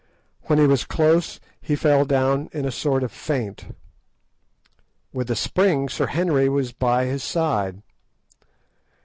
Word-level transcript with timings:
When 0.45 0.57
he 0.57 0.65
was 0.65 0.83
close 0.83 1.39
he 1.61 1.75
fell 1.75 2.05
down 2.05 2.49
in 2.53 2.65
a 2.65 2.71
sort 2.71 3.03
of 3.03 3.11
faint. 3.11 3.75
With 5.13 5.29
a 5.29 5.35
spring 5.35 5.89
Sir 5.89 6.07
Henry 6.07 6.49
was 6.49 6.73
by 6.73 7.05
his 7.05 7.23
side. 7.23 7.83